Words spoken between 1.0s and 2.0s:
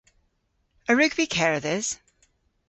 vy kerdhes?